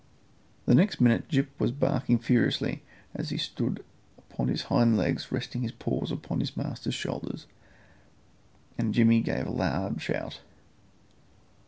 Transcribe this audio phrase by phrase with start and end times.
[0.65, 2.81] The next minute Gyp was barking furiously,
[3.13, 3.85] as he stood
[4.17, 7.45] upon his hind legs resting his paws upon his master's shoulders,
[8.79, 10.39] and Jimmy gave a loud shout.